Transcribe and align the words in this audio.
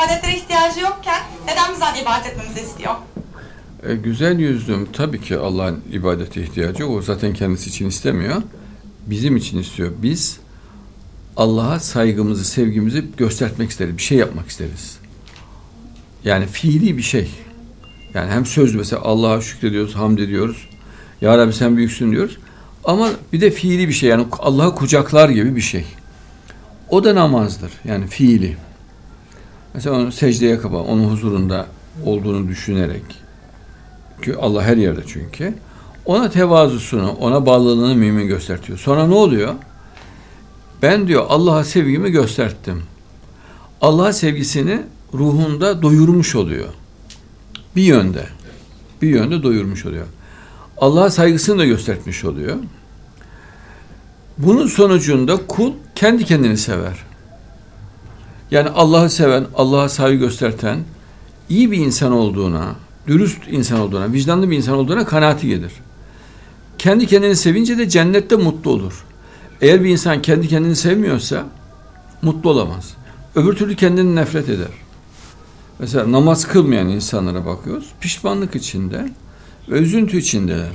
ibadetlere 0.00 0.36
ihtiyacı 0.36 0.80
yokken 0.80 1.22
neden 1.46 1.72
bizden 1.72 1.94
ibadet 1.94 2.26
etmemizi 2.26 2.60
istiyor? 2.60 2.94
E, 3.82 3.94
güzel 3.94 4.38
yüzlüm 4.38 4.88
tabii 4.92 5.20
ki 5.20 5.38
Allah'ın 5.38 5.84
ibadete 5.92 6.42
ihtiyacı 6.42 6.82
yok. 6.82 6.90
O 6.90 7.02
zaten 7.02 7.34
kendisi 7.34 7.70
için 7.70 7.88
istemiyor. 7.88 8.42
Bizim 9.06 9.36
için 9.36 9.58
istiyor. 9.58 9.92
Biz 10.02 10.40
Allah'a 11.36 11.80
saygımızı, 11.80 12.44
sevgimizi 12.44 13.04
göstermek 13.16 13.70
isteriz. 13.70 13.96
Bir 13.96 14.02
şey 14.02 14.18
yapmak 14.18 14.48
isteriz. 14.48 14.98
Yani 16.24 16.46
fiili 16.46 16.96
bir 16.96 17.02
şey. 17.02 17.30
Yani 18.14 18.30
hem 18.30 18.46
sözlü 18.46 18.78
mesela 18.78 19.02
Allah'a 19.02 19.40
şükrediyoruz, 19.40 19.94
hamd 19.94 20.18
ediyoruz. 20.18 20.68
Ya 21.20 21.38
Rabbi 21.38 21.52
sen 21.52 21.76
büyüksün 21.76 22.12
diyoruz. 22.12 22.38
Ama 22.84 23.10
bir 23.32 23.40
de 23.40 23.50
fiili 23.50 23.88
bir 23.88 23.92
şey 23.92 24.08
yani 24.10 24.26
Allah'ı 24.38 24.74
kucaklar 24.74 25.28
gibi 25.28 25.56
bir 25.56 25.60
şey. 25.60 25.84
O 26.88 27.04
da 27.04 27.14
namazdır. 27.14 27.72
Yani 27.84 28.06
fiili. 28.06 28.56
Mesela 29.74 29.96
onu 29.96 30.12
secdeye 30.12 30.58
kapa, 30.58 30.76
onun 30.76 31.04
huzurunda 31.04 31.66
olduğunu 32.04 32.48
düşünerek. 32.48 33.02
Çünkü 34.22 34.38
Allah 34.38 34.62
her 34.62 34.76
yerde 34.76 35.00
çünkü. 35.06 35.54
Ona 36.04 36.30
tevazusunu, 36.30 37.10
ona 37.10 37.46
bağlılığını 37.46 37.94
mümin 37.94 38.26
göstertiyor. 38.26 38.78
Sonra 38.78 39.06
ne 39.06 39.14
oluyor? 39.14 39.54
Ben 40.82 41.08
diyor 41.08 41.26
Allah'a 41.28 41.64
sevgimi 41.64 42.10
gösterttim. 42.10 42.82
Allah'a 43.80 44.12
sevgisini 44.12 44.82
ruhunda 45.14 45.82
doyurmuş 45.82 46.34
oluyor. 46.34 46.68
Bir 47.76 47.82
yönde. 47.82 48.26
Bir 49.02 49.08
yönde 49.08 49.42
doyurmuş 49.42 49.86
oluyor. 49.86 50.06
Allah'a 50.78 51.10
saygısını 51.10 51.58
da 51.58 51.64
göstermiş 51.64 52.24
oluyor. 52.24 52.56
Bunun 54.38 54.66
sonucunda 54.66 55.46
kul 55.46 55.72
kendi 55.94 56.24
kendini 56.24 56.56
sever. 56.56 56.94
Yani 58.50 58.68
Allah'ı 58.68 59.10
seven, 59.10 59.46
Allah'a 59.54 59.88
saygı 59.88 60.18
gösterten, 60.18 60.78
iyi 61.48 61.70
bir 61.70 61.78
insan 61.78 62.12
olduğuna, 62.12 62.74
dürüst 63.06 63.38
insan 63.50 63.80
olduğuna, 63.80 64.12
vicdanlı 64.12 64.50
bir 64.50 64.56
insan 64.56 64.74
olduğuna 64.74 65.06
kanaati 65.06 65.48
gelir. 65.48 65.72
Kendi 66.78 67.06
kendini 67.06 67.36
sevince 67.36 67.78
de 67.78 67.88
cennette 67.88 68.36
mutlu 68.36 68.70
olur. 68.70 69.04
Eğer 69.60 69.84
bir 69.84 69.88
insan 69.88 70.22
kendi 70.22 70.48
kendini 70.48 70.76
sevmiyorsa 70.76 71.46
mutlu 72.22 72.50
olamaz. 72.50 72.94
Öbür 73.34 73.56
türlü 73.56 73.76
kendini 73.76 74.16
nefret 74.16 74.48
eder. 74.48 74.68
Mesela 75.78 76.12
namaz 76.12 76.48
kılmayan 76.48 76.88
insanlara 76.88 77.46
bakıyoruz. 77.46 77.90
Pişmanlık 78.00 78.56
içinde 78.56 79.10
ve 79.68 79.78
üzüntü 79.78 80.18
içindeler. 80.18 80.72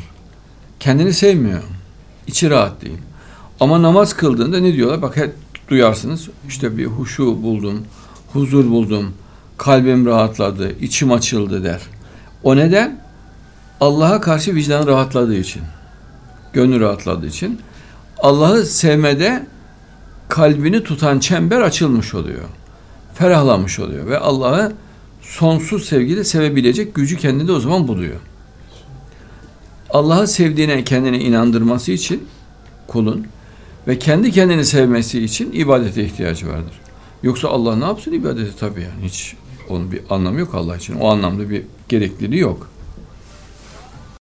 Kendini 0.79 1.13
sevmiyor. 1.13 1.63
İçi 2.27 2.49
rahat 2.49 2.81
değil. 2.81 2.97
Ama 3.59 3.81
namaz 3.81 4.13
kıldığında 4.13 4.59
ne 4.59 4.73
diyorlar? 4.73 5.01
Bak 5.01 5.17
duyarsınız. 5.67 6.29
İşte 6.47 6.77
bir 6.77 6.85
huşu 6.85 7.43
buldum, 7.43 7.81
huzur 8.33 8.69
buldum, 8.69 9.13
kalbim 9.57 10.05
rahatladı, 10.05 10.79
içim 10.79 11.11
açıldı 11.11 11.63
der. 11.63 11.81
O 12.43 12.55
neden? 12.55 13.01
Allah'a 13.81 14.21
karşı 14.21 14.55
vicdan 14.55 14.87
rahatladığı 14.87 15.37
için. 15.37 15.61
Gönlü 16.53 16.79
rahatladığı 16.79 17.27
için. 17.27 17.59
Allah'ı 18.17 18.65
sevmede 18.65 19.47
kalbini 20.29 20.83
tutan 20.83 21.19
çember 21.19 21.61
açılmış 21.61 22.13
oluyor. 22.13 22.43
Ferahlamış 23.13 23.79
oluyor 23.79 24.07
ve 24.07 24.19
Allah'ı 24.19 24.73
sonsuz 25.21 25.85
sevgiyle 25.85 26.23
sevebilecek 26.23 26.95
gücü 26.95 27.17
kendinde 27.17 27.51
o 27.51 27.59
zaman 27.59 27.87
buluyor. 27.87 28.15
Allah'ı 29.89 30.27
sevdiğine 30.27 30.83
kendini 30.83 31.17
inandırması 31.17 31.91
için 31.91 32.27
kulun 32.87 33.27
ve 33.87 33.99
kendi 33.99 34.31
kendini 34.31 34.65
sevmesi 34.65 35.23
için 35.23 35.51
ibadete 35.51 36.03
ihtiyacı 36.03 36.47
vardır. 36.47 36.79
Yoksa 37.23 37.47
Allah 37.47 37.75
ne 37.75 37.85
yapsın 37.85 38.11
ibadeti 38.11 38.59
tabii 38.59 38.81
yani 38.81 39.03
hiç 39.03 39.35
onun 39.69 39.91
bir 39.91 40.01
anlamı 40.09 40.39
yok 40.39 40.55
Allah 40.55 40.77
için. 40.77 40.95
O 40.95 41.07
anlamda 41.07 41.49
bir 41.49 41.63
gerekliliği 41.89 42.41
yok. 42.41 42.69